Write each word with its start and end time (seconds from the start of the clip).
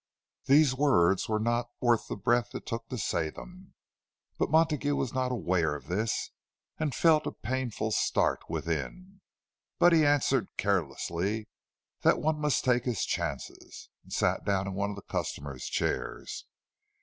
These 0.45 0.73
words 0.73 1.29
were 1.29 1.37
not 1.39 1.69
worth 1.79 2.07
the 2.07 2.15
breath 2.15 2.55
it 2.55 2.65
took 2.65 2.89
to 2.89 2.97
say 2.97 3.29
them; 3.29 3.75
but 4.39 4.49
Montague 4.49 4.95
was 4.95 5.13
not 5.13 5.31
aware 5.31 5.75
of 5.75 5.85
this, 5.89 6.31
and 6.79 6.95
felt 6.95 7.27
a 7.27 7.31
painful 7.31 7.91
start 7.91 8.41
within. 8.49 9.21
But 9.77 9.93
he 9.93 10.03
answered, 10.03 10.47
carelessly, 10.57 11.49
that 12.01 12.19
one 12.19 12.41
must 12.41 12.63
take 12.65 12.85
his 12.85 13.05
chance, 13.05 13.51
and 14.01 14.11
sat 14.11 14.43
down 14.43 14.65
in 14.65 14.73
one 14.73 14.89
of 14.89 14.95
the 14.95 15.03
customer's 15.03 15.65
chairs. 15.65 16.45